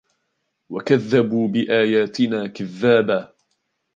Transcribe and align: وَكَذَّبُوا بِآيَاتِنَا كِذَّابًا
وَكَذَّبُوا 0.69 1.47
بِآيَاتِنَا 1.47 2.47
كِذَّابًا 2.47 3.33